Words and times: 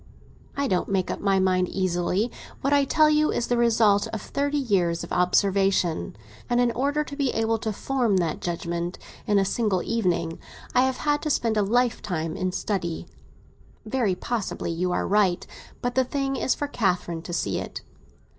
"I 0.57 0.67
don't 0.67 0.89
make 0.89 1.11
up 1.11 1.19
my 1.21 1.37
mind 1.37 1.67
easily. 1.69 2.31
What 2.61 2.73
I 2.73 2.85
tell 2.85 3.07
you 3.07 3.31
is 3.31 3.45
the 3.45 3.55
result 3.55 4.07
of 4.07 4.19
thirty 4.19 4.57
years 4.57 5.03
of 5.03 5.13
observation; 5.13 6.15
and 6.49 6.59
in 6.59 6.71
order 6.71 7.03
to 7.03 7.15
be 7.15 7.29
able 7.29 7.59
to 7.59 7.71
form 7.71 8.17
that 8.17 8.41
judgement 8.41 8.97
in 9.27 9.37
a 9.37 9.45
single 9.45 9.83
evening, 9.83 10.39
I 10.73 10.81
have 10.85 10.97
had 10.97 11.21
to 11.21 11.29
spend 11.29 11.55
a 11.55 11.61
lifetime 11.61 12.35
in 12.35 12.51
study." 12.51 13.05
"Very 13.85 14.15
possibly 14.15 14.71
you 14.71 14.91
are 14.91 15.07
right. 15.07 15.45
But 15.83 15.93
the 15.93 16.03
thing 16.03 16.35
is 16.35 16.55
for 16.55 16.67
Catherine 16.67 17.21
to 17.21 17.31
see 17.31 17.59
it." 17.59 17.81